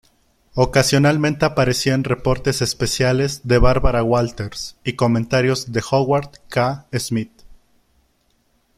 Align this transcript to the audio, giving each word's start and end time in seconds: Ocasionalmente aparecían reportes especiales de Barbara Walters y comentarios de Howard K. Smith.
Ocasionalmente 0.55 1.45
aparecían 1.45 2.03
reportes 2.03 2.63
especiales 2.63 3.41
de 3.47 3.59
Barbara 3.59 4.01
Walters 4.01 4.75
y 4.83 4.93
comentarios 4.93 5.73
de 5.73 5.83
Howard 5.91 6.31
K. 6.49 6.87
Smith. 6.93 7.43